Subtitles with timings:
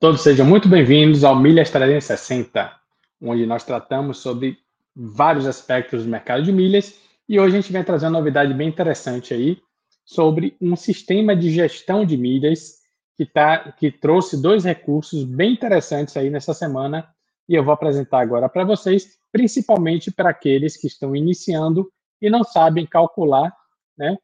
[0.00, 2.74] Todos sejam muito bem-vindos ao Milhas 360,
[3.20, 4.56] onde nós tratamos sobre
[4.96, 8.66] vários aspectos do mercado de milhas e hoje a gente vem trazer uma novidade bem
[8.66, 9.60] interessante aí
[10.02, 12.78] sobre um sistema de gestão de milhas
[13.14, 17.06] que, tá, que trouxe dois recursos bem interessantes aí nessa semana
[17.46, 21.92] e eu vou apresentar agora para vocês, principalmente para aqueles que estão iniciando
[22.22, 23.54] e não sabem calcular
[23.98, 24.16] né,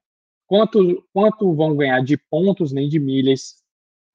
[0.47, 3.66] quanto, quanto vão ganhar de pontos nem de milhas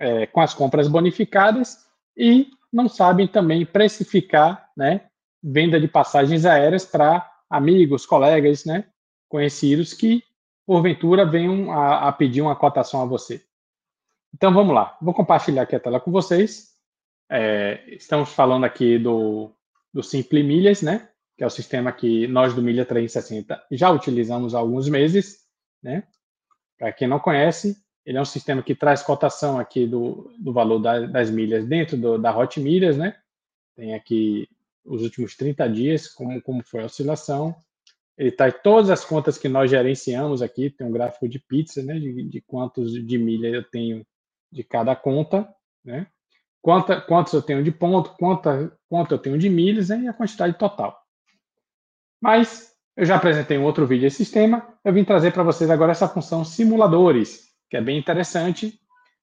[0.02, 1.86] é, com as compras bonificadas
[2.18, 5.02] e não sabem também precificar, né,
[5.42, 8.86] venda de passagens aéreas para amigos, colegas, né,
[9.30, 10.24] conhecidos que
[10.66, 13.46] porventura venham a, a, pedir uma cotação a você.
[14.34, 16.72] Então vamos lá, vou compartilhar aqui a tela com vocês.
[17.30, 19.52] É, estamos falando aqui do,
[19.94, 24.56] do Simple Milhas, né, que é o sistema que nós do Milha 360 já utilizamos
[24.56, 25.42] há alguns meses,
[25.84, 26.04] né.
[26.80, 30.80] Para quem não conhece, ele é um sistema que traz cotação aqui do, do valor
[30.80, 33.16] da, das milhas dentro do, da Hot Milhas, né?
[33.76, 34.48] Tem aqui
[34.84, 37.56] os últimos 30 dias, como, como foi a oscilação.
[38.18, 42.00] Ele traz todas as contas que nós gerenciamos aqui, tem um gráfico de pizza, né?
[42.00, 44.06] De, de quantos de milha eu tenho
[44.52, 45.48] de cada conta,
[45.86, 46.08] né?
[46.62, 50.02] Quanta, quantos eu tenho de ponto, quanta, quanto eu tenho de milhas né?
[50.02, 50.96] e a quantidade total.
[52.22, 55.92] Mas eu já apresentei um outro vídeo desse sistema, eu vim trazer para vocês agora
[55.92, 58.78] essa função simuladores, que é bem interessante,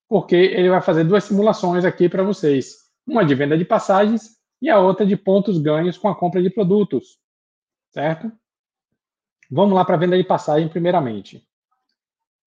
[0.09, 2.77] porque ele vai fazer duas simulações aqui para vocês.
[3.07, 6.49] Uma de venda de passagens e a outra de pontos ganhos com a compra de
[6.49, 7.19] produtos.
[7.93, 8.33] Certo?
[9.51, 11.47] Vamos lá para a venda de passagem primeiramente.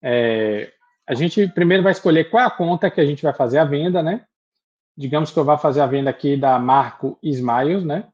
[0.02, 0.74] É,
[1.08, 3.66] a gente primeiro vai escolher qual é a conta que a gente vai fazer a
[3.66, 4.26] venda, né?
[4.98, 8.10] Digamos que eu vá fazer a venda aqui da Marco Smiles, né?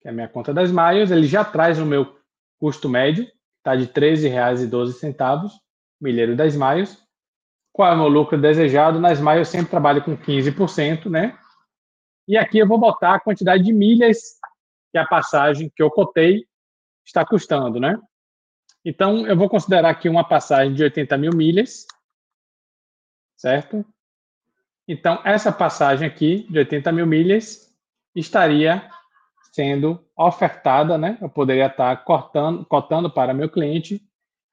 [0.00, 1.10] Que é a minha conta da Smiles.
[1.10, 2.16] Ele já traz o meu
[2.56, 5.60] custo médio, está de R$ 13,12
[6.00, 6.98] milheiro da Smiles.
[7.72, 9.00] Qual é o meu lucro desejado?
[9.00, 11.38] Na Smiles eu sempre trabalho com 15%, né?
[12.26, 14.38] E aqui eu vou botar a quantidade de milhas
[14.90, 16.44] que a passagem que eu cotei
[17.04, 17.98] está custando, né?
[18.84, 21.86] Então, eu vou considerar aqui uma passagem de 80 mil milhas,
[23.36, 23.84] certo?
[24.88, 27.72] Então, essa passagem aqui de 80 mil milhas
[28.14, 28.88] estaria
[29.52, 31.18] sendo ofertada, né?
[31.20, 34.02] Eu poderia estar cortando, cotando para meu cliente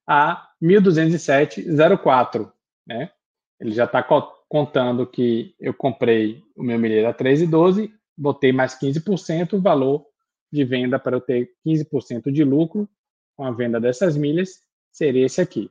[0.07, 2.51] a 1207,04,
[2.87, 3.11] né?
[3.59, 4.01] Ele já está
[4.47, 10.05] contando que eu comprei o meu milheiro a 13,12, botei mais 15%, o valor
[10.51, 12.87] de venda para eu ter 15% de lucro
[13.35, 15.69] com a venda dessas milhas seria esse aqui,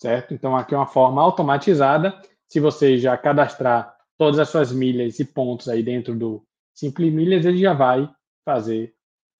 [0.00, 0.32] certo?
[0.32, 2.20] Então, aqui é uma forma automatizada.
[2.48, 7.44] Se você já cadastrar todas as suas milhas e pontos aí dentro do Simple Milhas,
[7.44, 8.10] ele já vai
[8.44, 8.94] fazer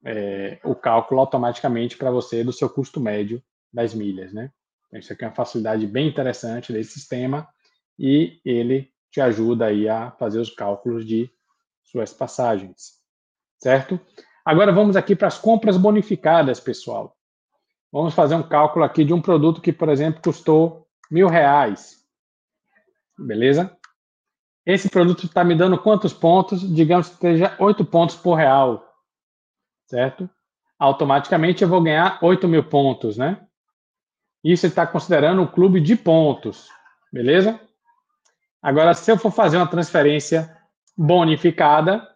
[0.04, 4.50] é, o cálculo automaticamente para você do seu custo médio das milhas, né?
[4.86, 7.48] Então, isso aqui é uma facilidade bem interessante desse sistema
[7.98, 11.30] e ele te ajuda aí a fazer os cálculos de
[11.84, 13.00] suas passagens,
[13.58, 13.98] certo?
[14.44, 17.16] Agora vamos aqui para as compras bonificadas, pessoal.
[17.90, 22.04] Vamos fazer um cálculo aqui de um produto que, por exemplo, custou mil reais,
[23.18, 23.76] beleza?
[24.64, 26.60] Esse produto está me dando quantos pontos?
[26.60, 28.82] Digamos que esteja oito pontos por real,
[29.86, 30.28] certo?
[30.78, 33.46] Automaticamente eu vou ganhar 8 mil pontos, né?
[34.42, 36.68] Isso está considerando um clube de pontos,
[37.12, 37.60] beleza?
[38.60, 40.56] Agora, se eu for fazer uma transferência
[40.96, 42.06] bonificada,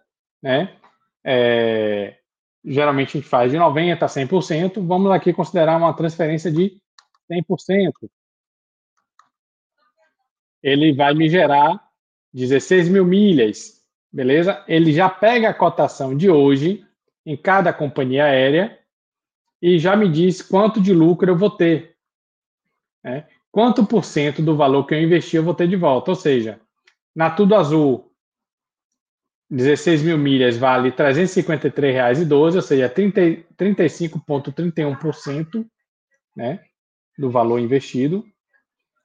[0.43, 0.77] né?
[1.25, 2.19] É,
[2.65, 4.87] geralmente a gente faz de 90% a 100%.
[4.87, 6.81] Vamos aqui considerar uma transferência de
[7.31, 7.93] 100%.
[10.63, 11.81] Ele vai me gerar
[12.33, 14.65] 16 mil milhas, beleza?
[14.67, 16.85] Ele já pega a cotação de hoje
[17.25, 18.79] em cada companhia aérea
[19.61, 21.96] e já me diz quanto de lucro eu vou ter.
[23.07, 23.27] Né?
[23.53, 26.11] Quanto por cento do valor que eu investi eu vou ter de volta?
[26.11, 26.61] Ou seja,
[27.15, 28.11] na Tudo Azul,
[29.49, 35.65] 16 mil milhas vale R$ 353,12, ou seja, 35,31%
[36.35, 36.65] né,
[37.17, 38.25] do valor investido.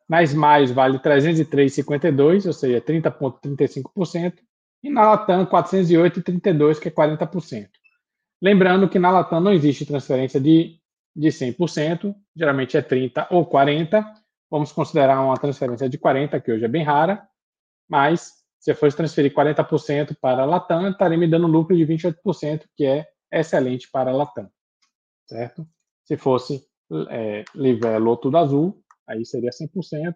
[0.10, 4.40] Na Smiles vale R$ 303,52, ou seja, 30,35%.
[4.84, 7.70] E na Latam, R$ 408,32, que é 40%.
[8.42, 10.81] Lembrando que na Latam não existe transferência de
[11.16, 14.06] de 100%, geralmente é 30 ou 40.
[14.50, 17.28] Vamos considerar uma transferência de 40, que hoje é bem rara,
[17.90, 21.84] mas se eu fosse transferir 40% para a Latam, estaria me dando um lucro de
[21.86, 24.50] 28%, que é excelente para a Latam,
[25.28, 25.68] certo?
[26.04, 26.64] Se fosse
[27.10, 30.16] é, Livelo ou Tudo Azul, aí seria 100%,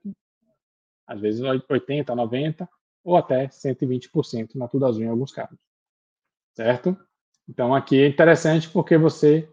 [1.08, 2.68] às vezes 80%, 90%
[3.04, 5.58] ou até 120% na Tudo Azul em alguns casos,
[6.56, 6.98] certo?
[7.48, 9.50] Então aqui é interessante porque você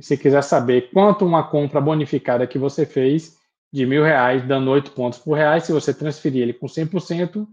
[0.00, 3.38] se quiser saber quanto uma compra bonificada que você fez
[3.72, 7.46] de mil reais, dando oito pontos por reais, se você transferir ele com 100%,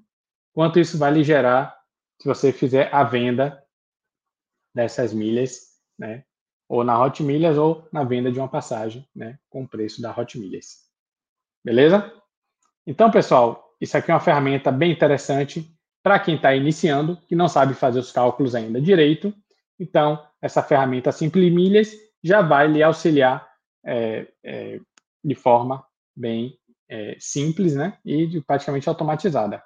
[0.53, 1.77] quanto isso vai lhe gerar
[2.21, 3.61] se você fizer a venda
[4.73, 6.23] dessas milhas, né?
[6.69, 9.37] Ou na Hot Milhas ou na venda de uma passagem, né?
[9.49, 10.83] Com o preço da Hot Milhas.
[11.63, 12.11] Beleza?
[12.85, 15.69] Então, pessoal, isso aqui é uma ferramenta bem interessante
[16.01, 19.33] para quem está iniciando, que não sabe fazer os cálculos ainda direito.
[19.79, 21.93] Então, essa ferramenta Simple Milhas
[22.23, 23.47] já vai lhe auxiliar
[23.85, 24.79] é, é,
[25.23, 25.85] de forma
[26.15, 29.61] bem é, simples né, e praticamente automatizada.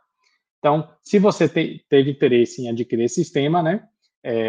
[0.60, 3.88] Então, se você te, teve interesse em adquirir esse sistema, né,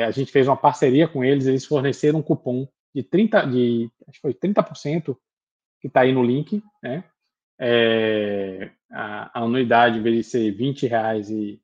[0.05, 4.17] a gente fez uma parceria com eles, eles forneceram um cupom de 30%, de, acho
[4.17, 5.17] que foi 30%,
[5.81, 7.05] que está aí no link, né,
[8.91, 11.63] a, a, anuidade, em vez de ser 20 reais e,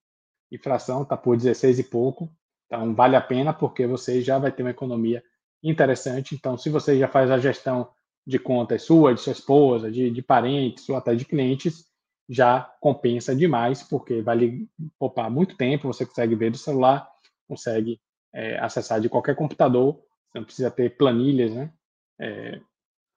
[0.49, 2.31] e fração, está por 16 e pouco.
[2.67, 5.20] Então, vale a pena, porque você já vai ter uma economia
[5.64, 6.34] interessante.
[6.34, 7.88] Então, se você já faz a gestão
[8.26, 11.87] de contas sua, de sua esposa, de, de parentes ou até de clientes,
[12.28, 14.69] já compensa demais, porque vai lhe
[14.99, 17.06] poupar muito tempo, você consegue ver do celular,
[17.46, 18.00] consegue
[18.32, 20.00] é, acessar de qualquer computador,
[20.31, 21.70] você não precisa ter planilhas, né?
[22.19, 22.61] É,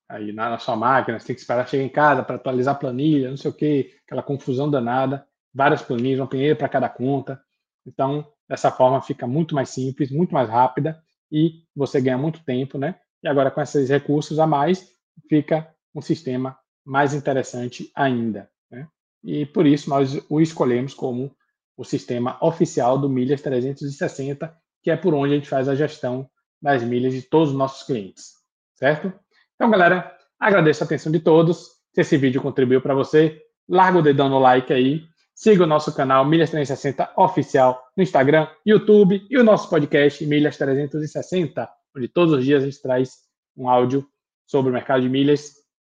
[0.09, 2.77] aí na, na, sua máquina, você tem que esperar chegar em casa para atualizar a
[2.77, 7.41] planilha, não sei o que, aquela confusão danada, várias planilhas, uma planilha para cada conta.
[7.85, 11.01] Então, dessa forma fica muito mais simples, muito mais rápida
[11.31, 12.95] e você ganha muito tempo, né?
[13.23, 14.91] E agora com esses recursos a mais,
[15.27, 18.49] fica um sistema mais interessante ainda.
[18.71, 18.87] Né?
[19.23, 21.35] E por isso nós o escolhemos como
[21.75, 26.29] o sistema oficial do Milhas 360, que é por onde a gente faz a gestão
[26.61, 28.31] das milhas de todos os nossos clientes,
[28.75, 29.13] certo?
[29.55, 31.77] Então, galera, agradeço a atenção de todos.
[31.93, 35.03] Se esse vídeo contribuiu para você, larga o dedão no like aí.
[35.37, 40.57] Siga o nosso canal Milhas 360 Oficial no Instagram, YouTube e o nosso podcast Milhas
[40.57, 43.19] 360, onde todos os dias a gente traz
[43.55, 44.03] um áudio
[44.47, 45.53] sobre o mercado de milhas,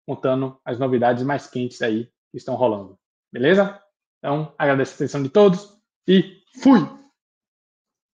[0.07, 2.99] contando as novidades mais quentes aí que estão rolando.
[3.33, 3.81] Beleza?
[4.19, 5.75] Então, agradeço a atenção de todos
[6.07, 7.00] e fui!